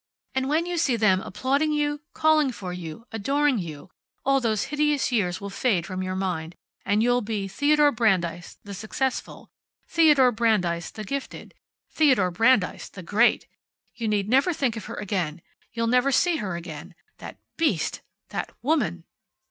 [0.33, 3.91] And when you see them applauding you, calling for you, adoring you,
[4.25, 8.73] all those hideous years will fade from your mind, and you'll be Theodore Brandeis, the
[8.73, 9.51] successful,
[9.87, 11.53] Theodore Brandeis, the gifted,
[11.91, 13.45] Theodore Brandeis, the great!
[13.93, 15.39] You need never think of her again.
[15.71, 16.95] You'll never see her again.
[17.19, 18.01] That beast!
[18.29, 19.03] That woman!"